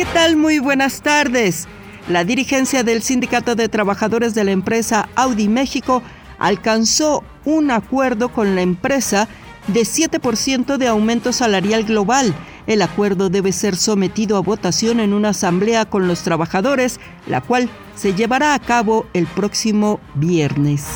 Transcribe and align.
¿Qué 0.00 0.06
tal? 0.14 0.38
Muy 0.38 0.60
buenas 0.60 1.02
tardes. 1.02 1.68
La 2.08 2.24
dirigencia 2.24 2.82
del 2.82 3.02
Sindicato 3.02 3.54
de 3.54 3.68
Trabajadores 3.68 4.34
de 4.34 4.44
la 4.44 4.52
empresa 4.52 5.10
Audi 5.14 5.46
México 5.46 6.02
alcanzó 6.38 7.22
un 7.44 7.70
acuerdo 7.70 8.30
con 8.30 8.54
la 8.54 8.62
empresa 8.62 9.28
de 9.66 9.82
7% 9.82 10.78
de 10.78 10.88
aumento 10.88 11.34
salarial 11.34 11.84
global. 11.84 12.34
El 12.66 12.80
acuerdo 12.80 13.28
debe 13.28 13.52
ser 13.52 13.76
sometido 13.76 14.38
a 14.38 14.40
votación 14.40 15.00
en 15.00 15.12
una 15.12 15.28
asamblea 15.28 15.84
con 15.84 16.08
los 16.08 16.22
trabajadores, 16.22 16.98
la 17.26 17.42
cual 17.42 17.68
se 17.94 18.14
llevará 18.14 18.54
a 18.54 18.58
cabo 18.58 19.06
el 19.12 19.26
próximo 19.26 20.00
viernes. 20.14 20.86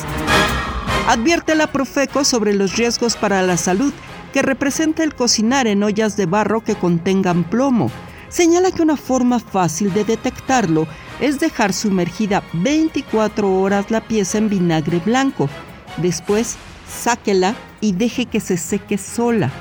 Advierte 1.07 1.53
la 1.53 1.67
Profeco 1.67 2.23
sobre 2.23 2.55
los 2.55 2.75
riesgos 2.75 3.17
para 3.17 3.43
la 3.43 3.57
salud 3.57 3.93
que 4.33 4.41
representa 4.41 5.03
el 5.03 5.13
cocinar 5.13 5.67
en 5.67 5.83
ollas 5.83 6.17
de 6.17 6.25
barro 6.25 6.61
que 6.61 6.73
contengan 6.73 7.43
plomo. 7.43 7.91
Señala 8.29 8.71
que 8.71 8.81
una 8.81 8.97
forma 8.97 9.39
fácil 9.39 9.93
de 9.93 10.03
detectarlo 10.03 10.87
es 11.19 11.39
dejar 11.39 11.73
sumergida 11.73 12.43
24 12.53 13.53
horas 13.53 13.91
la 13.91 14.01
pieza 14.01 14.37
en 14.37 14.49
vinagre 14.49 14.99
blanco. 14.99 15.49
Después, 15.97 16.57
sáquela 16.87 17.55
y 17.81 17.93
deje 17.93 18.25
que 18.25 18.39
se 18.39 18.57
seque 18.57 18.97
sola. 18.97 19.51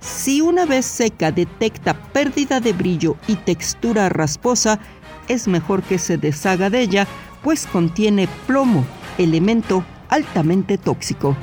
Si 0.00 0.40
una 0.40 0.64
vez 0.64 0.86
seca 0.86 1.30
detecta 1.30 1.94
pérdida 1.94 2.60
de 2.60 2.72
brillo 2.72 3.16
y 3.26 3.36
textura 3.36 4.08
rasposa, 4.08 4.78
es 5.28 5.46
mejor 5.46 5.82
que 5.82 5.98
se 5.98 6.16
deshaga 6.16 6.70
de 6.70 6.80
ella, 6.80 7.06
pues 7.42 7.66
contiene 7.66 8.28
plomo, 8.46 8.84
elemento 9.18 9.84
altamente 10.08 10.78
tóxico. 10.78 11.36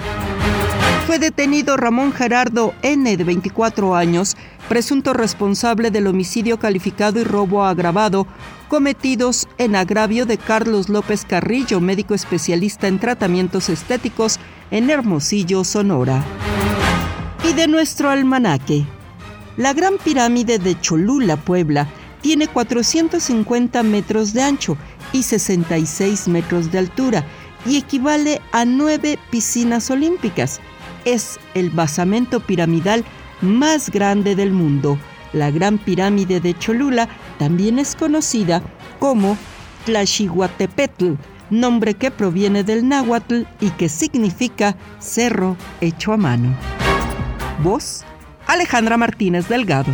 Fue 1.06 1.20
detenido 1.20 1.78
Ramón 1.78 2.12
Gerardo 2.12 2.74
N., 2.82 3.16
de 3.16 3.24
24 3.24 3.96
años, 3.96 4.36
presunto 4.68 5.14
responsable 5.14 5.92
del 5.92 6.08
homicidio 6.08 6.60
calificado 6.60 7.20
y 7.20 7.24
robo 7.24 7.64
agravado 7.64 8.28
cometidos 8.68 9.48
en 9.58 9.76
agravio 9.76 10.26
de 10.26 10.38
Carlos 10.38 10.90
López 10.90 11.26
Carrillo, 11.26 11.80
médico 11.80 12.14
especialista 12.14 12.88
en 12.88 13.00
tratamientos 13.00 13.70
estéticos 13.70 14.40
en 14.72 14.90
Hermosillo, 14.90 15.64
Sonora. 15.64 16.24
Y 17.50 17.54
de 17.54 17.68
nuestro 17.68 18.10
almanaque. 18.10 18.86
La 19.56 19.74
Gran 19.74 19.98
Pirámide 20.04 20.60
de 20.60 20.80
Cholula, 20.80 21.38
Puebla, 21.38 21.88
tiene 22.22 22.48
450 22.48 23.84
metros 23.84 24.34
de 24.34 24.44
ancho 24.44 24.78
y 25.14 25.24
66 25.24 26.28
metros 26.28 26.72
de 26.72 26.80
altura 26.80 27.24
y 27.66 27.78
equivale 27.78 28.42
a 28.52 28.66
nueve 28.66 29.18
piscinas 29.32 29.90
olímpicas. 29.90 30.60
Es 31.06 31.40
el 31.54 31.70
basamento 31.70 32.40
piramidal 32.42 33.06
más 33.42 33.90
grande 33.90 34.36
del 34.36 34.52
mundo. 34.52 34.98
La 35.34 35.52
Gran 35.52 35.78
Pirámide 35.78 36.40
de 36.40 36.58
Cholula 36.58 37.10
también 37.38 37.80
es 37.80 37.96
conocida 37.96 38.62
como 39.00 39.38
Tlaxihuatepetl, 39.86 41.14
nombre 41.50 41.94
que 41.94 42.12
proviene 42.12 42.64
del 42.64 42.88
náhuatl 42.88 43.44
y 43.60 43.70
que 43.72 43.90
significa 43.90 44.76
cerro 45.00 45.56
hecho 45.82 46.14
a 46.14 46.18
mano. 46.18 46.56
Voz 47.64 48.04
Alejandra 48.48 48.98
Martínez 48.98 49.48
Delgado. 49.48 49.94